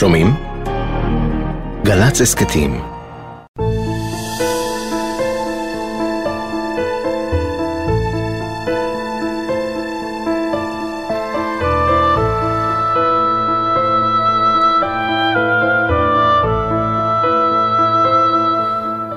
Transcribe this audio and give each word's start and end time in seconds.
שומעים? 0.00 0.34
גל"צ 1.84 2.20
הסכתים 2.20 2.80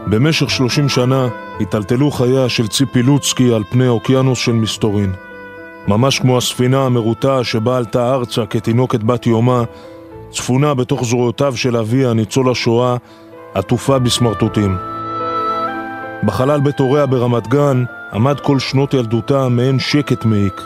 במשך 0.07 0.50
שלושים 0.50 0.89
שנה 0.89 1.27
היטלטלו 1.59 2.11
חייה 2.11 2.50
של 2.50 2.68
ציפי 2.68 3.04
לוצקי 3.04 3.54
על 3.54 3.63
פני 3.70 3.88
אוקיינוס 3.88 4.39
של 4.39 4.52
מסתורין. 4.52 5.13
ממש 5.88 6.20
כמו 6.20 6.38
הספינה 6.38 6.86
המרוטה 6.86 7.43
שבה 7.43 7.77
עלתה 7.77 8.13
ארצה 8.13 8.45
כתינוקת 8.45 9.04
בת 9.04 9.27
יומה, 9.27 9.63
צפונה 10.34 10.73
בתוך 10.73 11.05
זרועותיו 11.05 11.57
של 11.57 11.77
אביה, 11.77 12.13
ניצול 12.13 12.52
השואה, 12.52 12.95
עטופה 13.53 13.99
בסמרטוטים. 13.99 14.77
בחלל 16.23 16.59
בית 16.59 16.80
הוריה 16.80 17.05
ברמת 17.05 17.48
גן 17.48 17.84
עמד 18.13 18.39
כל 18.39 18.59
שנות 18.59 18.94
ילדותה 18.94 19.49
מעין 19.49 19.80
שקט 19.80 20.25
מעיק, 20.25 20.61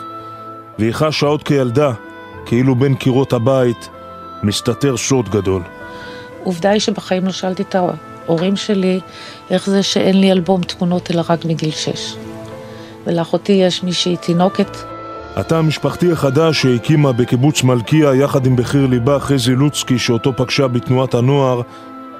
והיא 0.78 0.92
חשה 0.92 1.26
עוד 1.26 1.42
כילדה, 1.42 1.92
כאילו 2.46 2.74
בין 2.74 2.94
קירות 2.94 3.32
הבית, 3.32 3.88
מסתתר 4.42 4.96
סוד 4.96 5.28
גדול. 5.28 5.62
עובדה 6.44 6.70
היא 6.70 6.80
שבחיים 6.80 7.24
לא 7.24 7.32
שאלתי 7.32 7.62
את 7.62 7.74
ההורים 7.74 8.56
שלי 8.56 9.00
איך 9.50 9.70
זה 9.70 9.82
שאין 9.82 10.20
לי 10.20 10.32
אלבום 10.32 10.62
תמונות 10.62 11.10
אלא 11.10 11.22
רק 11.28 11.44
מגיל 11.44 11.70
שש. 11.70 12.16
ולאחותי 13.06 13.52
יש 13.52 13.82
מישהי 13.82 14.16
תינוקת 14.16 14.76
התא 15.38 15.54
המשפחתי 15.54 16.12
החדש 16.12 16.62
שהקימה 16.62 17.12
בקיבוץ 17.12 17.62
מלכיה 17.62 18.14
יחד 18.14 18.46
עם 18.46 18.56
בחיר 18.56 18.86
ליבה 18.86 19.20
חזי 19.20 19.54
לוצקי 19.54 19.98
שאותו 19.98 20.32
פגשה 20.36 20.68
בתנועת 20.68 21.14
הנוער 21.14 21.60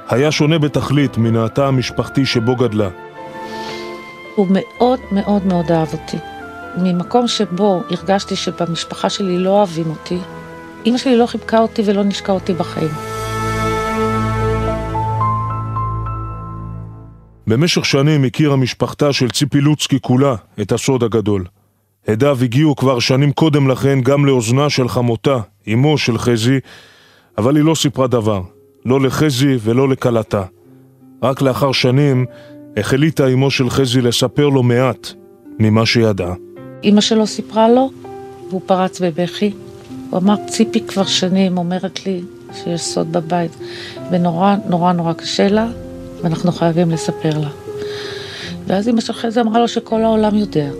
היה 0.08 0.32
שונה 0.32 0.58
בתכלית 0.58 1.18
מן 1.18 1.36
התא 1.36 1.60
המשפחתי 1.60 2.26
שבו 2.26 2.56
גדלה. 2.56 2.88
הוא 4.34 4.46
מאוד 4.50 4.98
מאוד 5.12 5.46
מאוד 5.46 5.72
אהב 5.72 5.88
אותי. 5.92 6.16
ממקום 6.82 7.28
שבו 7.28 7.82
הרגשתי 7.90 8.36
שבמשפחה 8.36 9.10
שלי 9.10 9.38
לא 9.38 9.50
אוהבים 9.50 9.90
אותי, 9.90 10.18
אימא 10.86 10.98
שלי 10.98 11.16
לא 11.16 11.26
חיבקה 11.26 11.58
אותי 11.58 11.82
ולא 11.84 12.04
נשקה 12.04 12.32
אותי 12.32 12.52
בחיים. 12.52 12.90
במשך 17.46 17.84
שנים 17.84 18.24
הכירה 18.24 18.56
משפחתה 18.56 19.12
של 19.12 19.30
ציפי 19.30 19.60
לוצקי 19.60 20.00
כולה 20.00 20.34
את 20.60 20.72
הסוד 20.72 21.02
הגדול. 21.02 21.44
הדיו 22.08 22.38
הגיעו 22.42 22.76
כבר 22.76 22.98
שנים 22.98 23.32
קודם 23.32 23.68
לכן 23.68 24.00
גם 24.00 24.26
לאוזנה 24.26 24.70
של 24.70 24.88
חמותה, 24.88 25.38
אמו 25.72 25.98
של 25.98 26.18
חזי, 26.18 26.58
אבל 27.38 27.56
היא 27.56 27.64
לא 27.64 27.74
סיפרה 27.74 28.06
דבר, 28.06 28.42
לא 28.84 29.00
לחזי 29.00 29.56
ולא 29.60 29.88
לכלתה. 29.88 30.42
רק 31.22 31.42
לאחר 31.42 31.72
שנים 31.72 32.26
החליטה 32.76 33.26
אמו 33.28 33.50
של 33.50 33.70
חזי 33.70 34.00
לספר 34.00 34.48
לו 34.48 34.62
מעט 34.62 35.08
ממה 35.58 35.86
שידעה. 35.86 36.34
אמא 36.84 37.00
שלו 37.00 37.26
סיפרה 37.26 37.68
לו, 37.68 37.90
והוא 38.48 38.60
פרץ 38.66 39.00
בבכי. 39.00 39.52
הוא 40.10 40.18
אמר, 40.18 40.34
ציפי 40.46 40.80
כבר 40.80 41.04
שנים 41.04 41.58
אומרת 41.58 42.06
לי 42.06 42.20
שיש 42.54 42.80
סוד 42.80 43.12
בבית, 43.12 43.56
ונורא 44.10 44.56
נורא 44.68 44.92
נורא 44.92 45.12
קשה 45.12 45.48
לה, 45.48 45.68
ואנחנו 46.22 46.52
חייבים 46.52 46.90
לספר 46.90 47.38
לה. 47.38 47.50
ואז 48.66 48.88
אמא 48.88 49.00
של 49.00 49.12
חזי 49.12 49.40
אמרה 49.40 49.60
לו 49.60 49.68
שכל 49.68 50.02
העולם 50.04 50.34
יודע. 50.34 50.70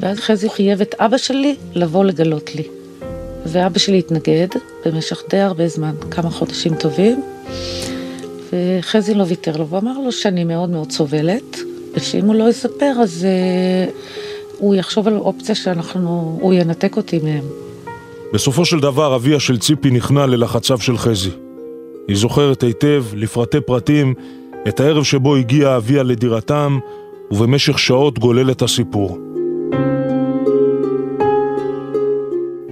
ואז 0.00 0.18
חזי 0.18 0.50
חייב 0.50 0.80
את 0.80 0.94
אבא 0.98 1.16
שלי 1.16 1.54
לבוא 1.74 2.04
לגלות 2.04 2.54
לי. 2.54 2.62
ואבא 3.46 3.78
שלי 3.78 3.98
התנגד 3.98 4.48
במשך 4.86 5.22
די 5.30 5.38
הרבה 5.38 5.68
זמן, 5.68 5.94
כמה 6.10 6.30
חודשים 6.30 6.74
טובים, 6.74 7.22
וחזי 8.52 9.14
לא 9.14 9.24
ויתר 9.28 9.56
לו, 9.56 9.68
ואמר 9.68 9.98
לו 9.98 10.12
שאני 10.12 10.44
מאוד 10.44 10.70
מאוד 10.70 10.92
סובלת, 10.92 11.58
ושאם 11.94 12.24
הוא 12.24 12.34
לא 12.34 12.48
יספר 12.48 12.92
אז 13.02 13.26
uh, 13.26 13.90
הוא 14.58 14.74
יחשוב 14.74 15.08
על 15.08 15.16
אופציה 15.16 15.54
שאנחנו, 15.54 16.38
הוא 16.40 16.54
ינתק 16.54 16.96
אותי 16.96 17.18
מהם. 17.22 17.44
בסופו 18.32 18.64
של 18.64 18.80
דבר 18.80 19.16
אביה 19.16 19.40
של 19.40 19.58
ציפי 19.58 19.90
נכנע 19.90 20.26
ללחציו 20.26 20.78
של 20.78 20.96
חזי. 20.98 21.30
היא 22.08 22.16
זוכרת 22.16 22.62
היטב, 22.62 23.04
לפרטי 23.14 23.60
פרטים, 23.60 24.14
את 24.68 24.80
הערב 24.80 25.04
שבו 25.04 25.36
הגיע 25.36 25.76
אביה 25.76 26.02
לדירתם, 26.02 26.78
ובמשך 27.30 27.78
שעות 27.78 28.18
גולל 28.18 28.50
את 28.50 28.62
הסיפור. 28.62 29.18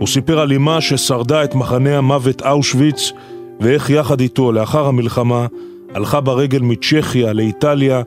הוא 0.04 0.08
סיפר 0.08 0.38
על 0.38 0.52
אמה 0.52 0.80
ששרדה 0.80 1.44
את 1.44 1.54
מחנה 1.54 1.98
המוות 1.98 2.42
אושוויץ, 2.42 3.12
ואיך 3.60 3.90
יחד 3.90 4.20
איתו, 4.20 4.52
לאחר 4.52 4.86
המלחמה, 4.86 5.46
הלכה 5.94 6.20
ברגל 6.20 6.58
מצ'כיה 6.58 7.32
לאיטליה, 7.32 8.02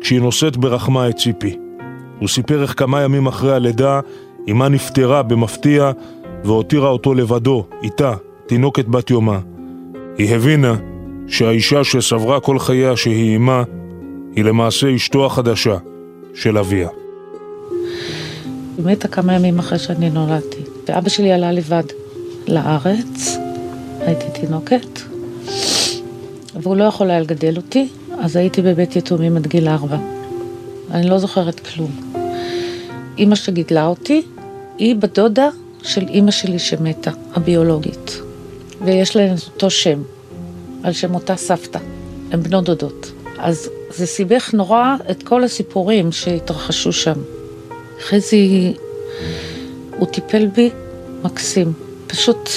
כשהיא 0.00 0.20
נושאת 0.20 0.56
ברחמה 0.56 1.08
את 1.08 1.16
ציפי. 1.16 1.56
הוא 2.18 2.28
סיפר 2.28 2.62
איך 2.62 2.74
כמה 2.76 3.02
ימים 3.02 3.26
אחרי 3.26 3.52
הלידה, 3.52 4.00
אמה 4.50 4.68
נפטרה 4.68 5.22
במפתיע, 5.22 5.90
והותירה 6.44 6.88
אותו 6.88 7.14
לבדו, 7.14 7.66
איתה, 7.82 8.14
תינוקת 8.46 8.88
בת 8.88 9.10
יומה. 9.10 9.38
היא 10.18 10.34
הבינה 10.34 10.74
שהאישה 11.28 11.84
שסברה 11.84 12.40
כל 12.40 12.58
חייה 12.58 12.96
שהיא 12.96 13.36
אמה, 13.36 13.62
היא 14.36 14.44
למעשה 14.44 14.94
אשתו 14.94 15.26
החדשה 15.26 15.76
של 16.34 16.58
אביה. 16.58 16.88
היא 18.76 18.86
מתה 18.86 19.08
כמה 19.08 19.34
ימים 19.34 19.58
אחרי 19.58 19.78
שאני 19.78 20.10
נולדתי. 20.10 20.69
ואבא 20.90 21.08
שלי 21.08 21.32
עלה 21.32 21.52
לבד 21.52 21.82
לארץ, 22.48 23.36
הייתי 24.00 24.40
תינוקת, 24.40 25.00
והוא 26.54 26.76
לא 26.76 26.84
יכול 26.84 27.10
היה 27.10 27.20
לגדל 27.20 27.56
אותי, 27.56 27.88
אז 28.18 28.36
הייתי 28.36 28.62
בבית 28.62 28.96
יתומים 28.96 29.36
עד 29.36 29.46
גיל 29.46 29.68
ארבע. 29.68 29.96
אני 30.90 31.10
לא 31.10 31.18
זוכרת 31.18 31.60
כלום. 31.60 31.90
אימא 33.18 33.34
שגידלה 33.34 33.86
אותי, 33.86 34.22
היא 34.78 34.96
בדודה 34.96 35.48
של 35.82 36.08
אימא 36.08 36.30
שלי 36.30 36.58
שמתה, 36.58 37.10
הביולוגית. 37.34 38.20
ויש 38.84 39.16
להן 39.16 39.34
אותו 39.54 39.70
שם, 39.70 40.02
על 40.82 40.92
שם 40.92 41.14
אותה 41.14 41.36
סבתא. 41.36 41.78
הן 42.30 42.42
בנות 42.42 42.64
דודות. 42.64 43.12
אז 43.38 43.70
זה 43.90 44.06
סיבך 44.06 44.50
נורא 44.54 44.96
את 45.10 45.22
כל 45.22 45.44
הסיפורים 45.44 46.12
שהתרחשו 46.12 46.92
שם. 46.92 47.16
חזי 48.08 48.74
הוא 50.00 50.08
טיפל 50.08 50.46
בי 50.46 50.70
מקסים. 51.24 51.72
פשוט 52.06 52.50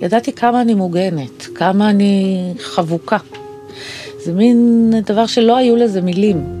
ידעתי 0.00 0.32
כמה 0.32 0.60
אני 0.60 0.74
מוגנת, 0.74 1.46
כמה 1.54 1.90
אני 1.90 2.54
חבוקה. 2.58 3.16
זה 4.18 4.32
מין 4.32 4.90
דבר 5.06 5.26
שלא 5.26 5.56
היו 5.56 5.76
לזה 5.76 6.00
מילים. 6.00 6.60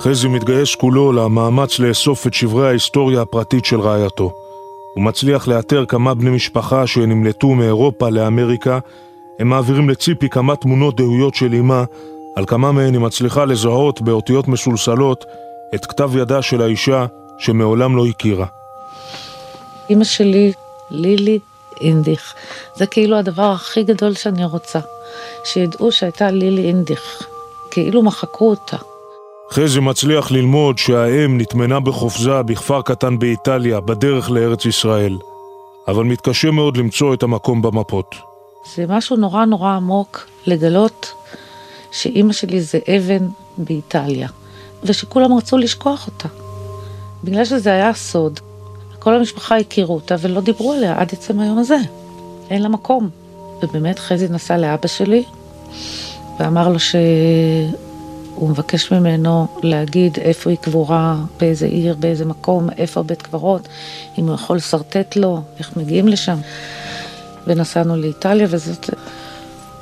חזי 0.00 0.28
מתגייס 0.28 0.74
כולו 0.74 1.12
למאמץ 1.12 1.78
לאסוף 1.78 2.26
את 2.26 2.34
שברי 2.34 2.68
ההיסטוריה 2.68 3.22
הפרטית 3.22 3.64
של 3.64 3.80
רעייתו. 3.80 4.32
הוא 4.94 5.04
מצליח 5.04 5.48
לאתר 5.48 5.84
כמה 5.86 6.14
בני 6.14 6.30
משפחה 6.30 6.86
שנמלטו 6.86 7.48
מאירופה 7.48 8.08
לאמריקה, 8.08 8.78
הם 9.38 9.48
מעבירים 9.48 9.90
לציפי 9.90 10.28
כמה 10.28 10.56
תמונות 10.56 10.96
דהויות 10.96 11.34
של 11.34 11.54
אמה 11.54 11.84
על 12.34 12.46
כמה 12.46 12.72
מהן 12.72 12.94
היא 12.94 13.00
מצליחה 13.00 13.44
לזהות 13.44 14.00
באותיות 14.02 14.48
מסולסלות 14.48 15.24
את 15.74 15.86
כתב 15.86 16.16
ידה 16.16 16.42
של 16.42 16.62
האישה 16.62 17.06
שמעולם 17.38 17.96
לא 17.96 18.06
הכירה. 18.06 18.46
אמא 19.90 20.04
שלי, 20.04 20.52
לילי 20.90 21.38
אינדיך, 21.80 22.34
זה 22.74 22.86
כאילו 22.86 23.16
הדבר 23.16 23.42
הכי 23.52 23.82
גדול 23.82 24.14
שאני 24.14 24.44
רוצה, 24.44 24.78
שידעו 25.44 25.92
שהייתה 25.92 26.30
לילי 26.30 26.64
אינדיך, 26.64 27.22
כאילו 27.70 28.02
מחקו 28.02 28.50
אותה. 28.50 28.76
חזי 29.50 29.80
מצליח 29.80 30.30
ללמוד 30.30 30.78
שהאם 30.78 31.40
נטמנה 31.40 31.80
בחופזה 31.80 32.42
בכפר 32.42 32.82
קטן 32.82 33.18
באיטליה 33.18 33.80
בדרך 33.80 34.30
לארץ 34.30 34.64
ישראל, 34.64 35.16
אבל 35.88 36.04
מתקשה 36.04 36.50
מאוד 36.50 36.76
למצוא 36.76 37.14
את 37.14 37.22
המקום 37.22 37.62
במפות. 37.62 38.14
זה 38.74 38.84
משהו 38.88 39.16
נורא 39.16 39.44
נורא 39.44 39.70
עמוק 39.70 40.26
לגלות 40.46 41.12
שאימא 41.92 42.32
שלי 42.32 42.60
זה 42.60 42.78
אבן 42.96 43.28
באיטליה, 43.58 44.28
ושכולם 44.84 45.32
רצו 45.32 45.58
לשכוח 45.58 46.06
אותה. 46.06 46.28
בגלל 47.24 47.44
שזה 47.44 47.72
היה 47.72 47.94
סוד, 47.94 48.40
כל 48.98 49.14
המשפחה 49.14 49.56
הכירו 49.56 49.94
אותה 49.94 50.14
ולא 50.20 50.40
דיברו 50.40 50.72
עליה 50.72 51.00
עד 51.00 51.12
עצם 51.12 51.40
היום 51.40 51.58
הזה. 51.58 51.78
אין 52.50 52.62
לה 52.62 52.68
מקום. 52.68 53.10
ובאמת 53.62 53.98
חזי 53.98 54.28
נסע 54.28 54.56
לאבא 54.56 54.88
שלי 54.88 55.24
ואמר 56.38 56.68
לו 56.68 56.78
שהוא 56.80 58.48
מבקש 58.48 58.92
ממנו 58.92 59.46
להגיד 59.62 60.18
איפה 60.18 60.50
היא 60.50 60.58
קבורה, 60.58 61.16
באיזה 61.40 61.66
עיר, 61.66 61.96
באיזה 61.98 62.24
מקום, 62.24 62.70
איפה 62.76 63.02
בית 63.02 63.22
קברות, 63.22 63.68
אם 64.18 64.26
הוא 64.26 64.34
יכול 64.34 64.56
לשרטט 64.56 65.16
לו, 65.16 65.40
איך 65.58 65.76
מגיעים 65.76 66.08
לשם. 66.08 66.38
ונסענו 67.46 67.96
לאיטליה 67.96 68.46
וזאת... 68.50 68.90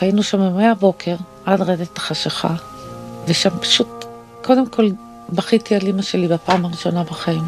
היינו 0.01 0.23
שם 0.23 0.57
מהבוקר 0.57 1.17
עד 1.45 1.61
רדת 1.61 1.97
החשיכה, 1.97 2.55
ושם 3.29 3.51
פשוט, 3.61 4.05
קודם 4.43 4.69
כל 4.69 4.89
בכיתי 5.29 5.75
על 5.75 5.87
אימא 5.87 6.03
שלי 6.03 6.29
בפעם 6.29 6.65
הראשונה 6.65 7.03
בחיים. 7.05 7.43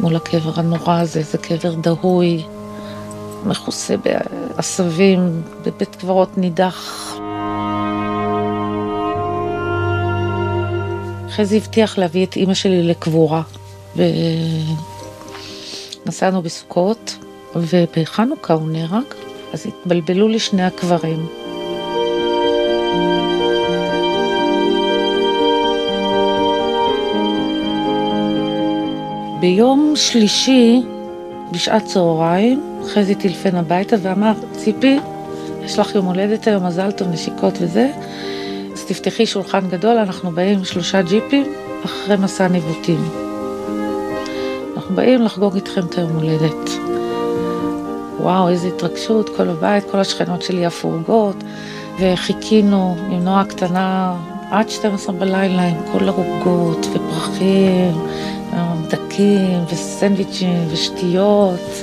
מול 0.00 0.16
הקבר 0.16 0.52
הנורא 0.56 1.00
הזה, 1.00 1.22
זה 1.22 1.38
קבר 1.38 1.74
דהוי, 1.74 2.44
מכוסה 3.44 3.94
בעשבים, 3.96 5.42
בבית 5.62 5.96
קברות 5.96 6.38
נידח. 6.38 7.12
חזי 11.30 11.56
הבטיח 11.56 11.98
להביא 11.98 12.26
את 12.26 12.36
אימא 12.36 12.54
שלי 12.54 12.82
לקבורה. 12.82 13.42
ונסענו 16.06 16.42
בסוכות, 16.42 17.16
ובחנוכה 17.56 18.54
הוא 18.54 18.68
נהרג, 18.68 19.04
אז 19.52 19.66
התבלבלו 19.66 20.28
לי 20.28 20.38
שני 20.38 20.62
הקברים. 20.62 21.45
ביום 29.46 29.92
שלישי, 29.96 30.82
בשעת 31.52 31.84
צהריים, 31.84 32.80
חזי 32.94 33.14
טלפן 33.14 33.56
הביתה 33.56 33.96
ואמר, 34.02 34.32
ציפי, 34.52 34.98
יש 35.64 35.78
לך 35.78 35.94
יום 35.94 36.06
הולדת 36.06 36.46
היום, 36.46 36.66
מזל 36.66 36.90
טוב, 36.90 37.08
נשיקות 37.08 37.54
וזה, 37.60 37.90
אז 38.72 38.84
תפתחי 38.84 39.26
שולחן 39.26 39.68
גדול, 39.68 39.96
אנחנו 39.96 40.30
באים 40.30 40.64
שלושה 40.64 41.02
ג'יפים 41.02 41.44
אחרי 41.84 42.16
מסע 42.16 42.48
ניווטים. 42.48 43.08
אנחנו 44.76 44.94
באים 44.94 45.22
לחגוג 45.22 45.54
איתכם 45.54 45.80
את 45.80 45.98
היום 45.98 46.10
הולדת. 46.10 46.70
וואו, 48.20 48.48
איזה 48.48 48.68
התרגשות, 48.68 49.36
כל 49.36 49.48
הבית, 49.48 49.90
כל 49.90 49.98
השכנות 49.98 50.42
שלי 50.42 50.66
הפורגות, 50.66 51.36
וחיכינו 52.00 52.96
עם 53.10 53.24
נועה 53.24 53.44
קטנה 53.44 54.16
עד 54.50 54.68
12 54.70 55.14
בלילה 55.14 55.62
עם 55.62 55.76
כל 55.92 56.08
ערוגות 56.08 56.86
ופרחים, 56.86 57.92
ממתקים 58.86 59.64
וסנדוויצ'ים 59.72 60.66
ושתיות. 60.70 61.82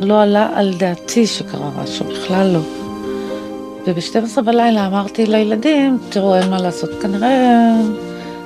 לא 0.00 0.22
עלה 0.22 0.48
על 0.54 0.74
דעתי 0.74 1.26
שקרה 1.26 1.70
משהו, 1.82 2.06
בכלל 2.06 2.50
לא. 2.52 2.60
וב-12 3.86 4.40
בלילה 4.42 4.86
אמרתי 4.86 5.26
לילדים, 5.26 5.98
תראו, 6.08 6.34
אין 6.34 6.50
מה 6.50 6.60
לעשות, 6.60 6.90
כנראה 7.02 7.72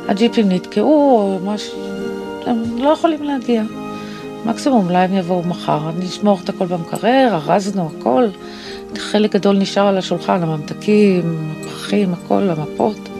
הג'יפים 0.09 0.49
נתקעו 0.49 1.19
או 1.21 1.39
משהו, 1.45 1.79
הם 2.47 2.63
לא 2.79 2.89
יכולים 2.89 3.23
להגיע. 3.23 3.63
מקסימום 4.45 4.87
אולי 4.87 4.99
הם 4.99 5.15
יבואו 5.15 5.43
מחר, 5.43 5.91
אני 5.97 6.07
אשמור 6.07 6.39
את 6.45 6.49
הכל 6.49 6.67
במקרר, 6.67 7.35
ארזנו 7.35 7.91
הכל, 7.99 8.27
חלק 8.97 9.33
גדול 9.35 9.57
נשאר 9.57 9.87
על 9.87 9.99
השולחן, 9.99 10.43
הממתקים, 10.43 11.53
הפרחים, 11.61 12.13
הכל, 12.13 12.51
המפות. 12.51 13.12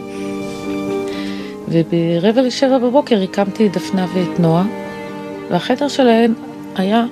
וברבע 1.73 2.41
לשבע 2.41 2.77
בבוקר 2.77 3.21
הקמתי 3.21 3.67
את 3.67 3.71
דפנה 3.71 4.07
ואת 4.13 4.39
נועה, 4.39 4.63
והחדר 5.49 5.87
שלהן 5.87 6.33
היה, 6.75 7.05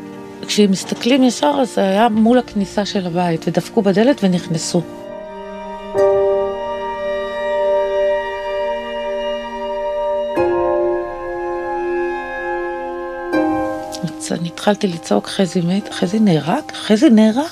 כשהם 0.47 0.71
מסתכלים 0.71 1.23
ישר, 1.23 1.57
אז 1.61 1.75
זה 1.75 1.81
היה 1.81 2.09
מול 2.09 2.37
הכניסה 2.37 2.85
של 2.85 3.07
הבית, 3.07 3.45
ודפקו 3.47 3.81
בדלת 3.81 4.23
ונכנסו. 4.23 4.81
אני 14.31 14.47
התחלתי 14.47 14.87
לצעוק, 14.87 15.27
חזי 15.27 15.61
מת, 15.61 15.93
חזי 15.93 16.19
נהרג? 16.19 16.71
חזי 16.73 17.09
נהרג? 17.09 17.51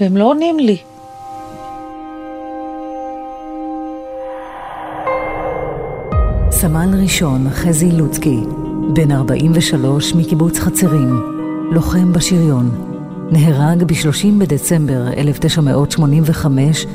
והם 0.00 0.16
לא 0.16 0.24
עונים 0.24 0.58
לי. 0.58 0.78
סמל 6.60 6.88
ראשון 7.02 7.50
חזי 7.50 7.92
לוצקי, 7.92 8.40
בן 8.94 9.10
43 9.10 10.14
מקיבוץ 10.14 10.58
חצרים, 10.58 11.08
לוחם 11.72 12.12
בשריון, 12.12 12.70
נהרג 13.30 13.82
ב-30 13.82 14.26
בדצמבר 14.38 15.08
1985 15.16 16.86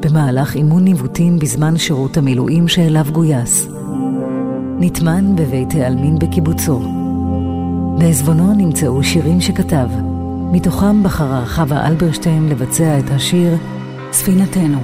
במהלך 0.00 0.54
אימון 0.54 0.84
ניווטים 0.84 1.38
בזמן 1.38 1.76
שירות 1.76 2.16
המילואים 2.16 2.68
שאליו 2.68 3.04
גויס. 3.12 3.68
נטמן 4.80 5.36
בבית 5.36 5.74
העלמין 5.74 6.18
בקיבוצו. 6.18 6.80
בעזבונו 7.98 8.54
נמצאו 8.54 9.02
שירים 9.02 9.40
שכתב, 9.40 9.88
מתוכם 10.52 11.02
בחרה 11.02 11.46
חווה 11.46 11.88
אלברשטיין 11.88 12.48
לבצע 12.48 12.98
את 12.98 13.10
השיר 13.10 13.54
"ספינתנו". 14.12 14.78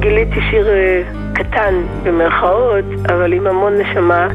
גיליתי 0.00 0.40
שיר 0.50 0.68
אה, 0.68 1.19
קטן 1.34 1.74
במרכאות, 2.02 2.84
אבל 3.08 3.32
עם 3.32 3.46
המון 3.46 3.72
נשמה. 3.72 4.28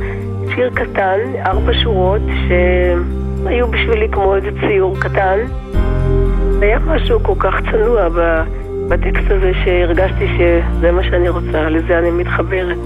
שיר 0.56 0.69
קטן, 0.74 1.19
ארבע 1.45 1.71
שורות, 1.83 2.21
שהיו 2.47 3.68
בשבילי 3.68 4.09
כמו 4.12 4.36
איזה 4.36 4.50
ציור 4.62 5.00
קטן. 5.00 5.39
היה 6.62 6.80
משהו 6.80 7.19
כל 7.24 7.33
כך 7.39 7.56
צנוע 7.71 8.07
בטקסט 8.89 9.31
הזה 9.31 9.51
שהרגשתי 9.63 10.27
שזה 10.38 10.92
מה 10.92 11.03
שאני 11.03 11.30
רוצה, 11.30 11.69
לזה 11.69 12.00
אני 12.00 12.12
מתחברת. 12.12 12.77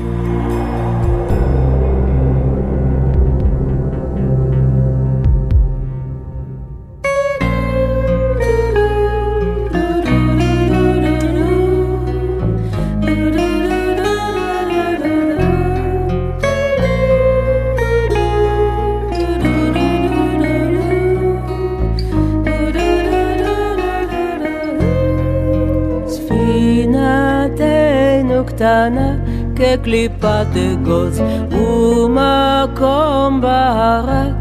קטנה 28.69 29.15
כקליפת 29.55 30.47
אגוז 30.73 31.21
ומקום 31.51 33.41
ברק 33.41 34.35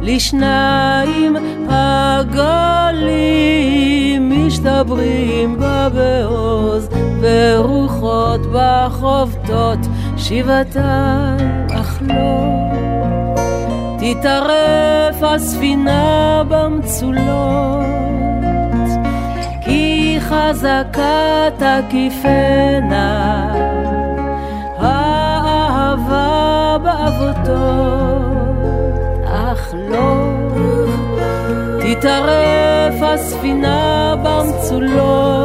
לשניים 0.00 1.36
הגולים 1.68 2.86
משתברים 4.46 5.58
בה 5.58 5.88
בעוז 5.88 6.88
ורוחות 7.20 8.40
בחובטות 8.52 9.78
שבעתיים 10.16 11.66
אך 11.70 12.02
לא 12.02 12.70
תטרף 13.98 15.22
הספינה 15.22 16.42
במצולות 16.48 17.84
חזקה 20.28 21.48
תקיפנה, 21.58 23.53
תטרף 32.04 33.02
הספינה 33.02 34.14
במצולות, 34.22 35.44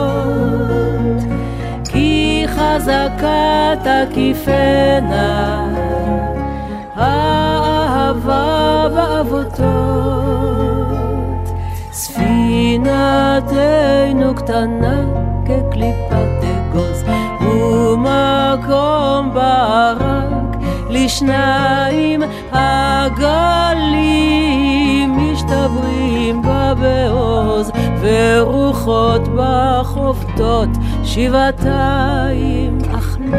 כי 1.92 2.44
חזקה 2.48 3.74
תקיפנה, 3.84 5.66
האהבה 6.96 8.48
באבותות. 8.96 9.70
ספינתנו 11.92 12.86
קטנה 14.36 15.02
כקליפת 15.46 16.44
אגוז, 16.44 17.04
ומקום 17.42 19.34
ברק 19.34 20.58
לשניים 20.90 22.22
הגלים 22.52 23.40
משתברים 25.18 26.19
בעוז, 26.82 27.72
ורוחות 28.02 29.22
בחובטות 29.36 30.70
שבעתיים, 31.04 32.78
אך 32.98 33.18
לא 33.20 33.38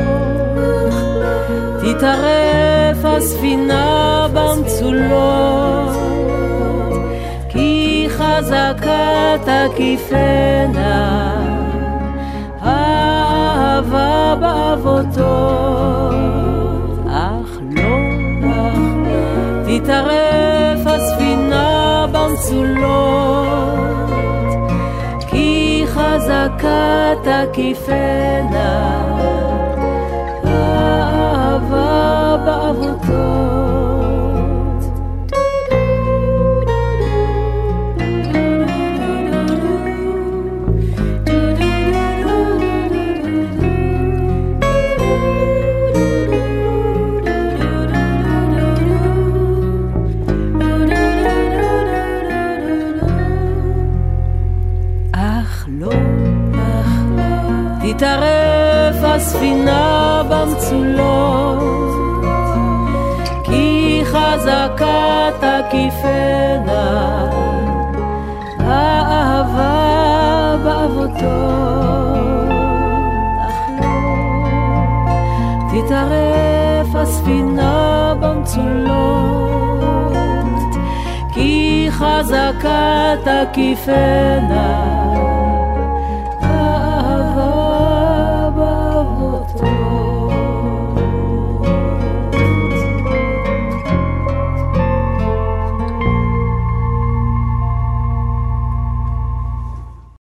תטרף 1.80 3.04
הספינה 3.04 4.26
במצולות. 4.32 6.10
חזקה 8.20 9.34
תקיפנה, 9.44 10.90
אהבה 12.62 14.34
באבותות, 14.40 16.14
אך 17.08 17.58
לא, 17.70 17.96
אך 18.50 18.78
תטרף 19.64 20.86
הספינה 20.86 22.06
במצולות, 22.12 23.19
חזקה 26.30 27.12
תקיפנה, 27.22 28.70
אהבה 30.44 32.36
באבותות. 32.44 33.09
הספינה 59.20 60.22
במצולות, 60.28 61.92
כי 63.44 64.00
חזקה 64.04 65.28
תקיפנה, 65.40 66.86
האהבה 68.58 69.76
בעבותות, 70.64 71.20
אך 73.40 73.56
לא 73.80 74.00
תטרף 75.70 76.94
הספינה 76.94 78.14
במצולות, 78.20 80.14
כי 81.34 81.86
חזקה 81.90 83.14
תקיפנה. 83.24 85.00